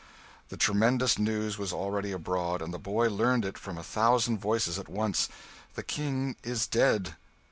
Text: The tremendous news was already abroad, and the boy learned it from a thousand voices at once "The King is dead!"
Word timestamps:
The 0.49 0.57
tremendous 0.57 1.19
news 1.19 1.59
was 1.59 1.71
already 1.71 2.11
abroad, 2.11 2.63
and 2.63 2.73
the 2.73 2.79
boy 2.79 3.07
learned 3.07 3.45
it 3.45 3.55
from 3.55 3.77
a 3.77 3.83
thousand 3.83 4.39
voices 4.39 4.79
at 4.79 4.89
once 4.89 5.29
"The 5.75 5.83
King 5.83 6.35
is 6.43 6.65
dead!" 6.65 7.17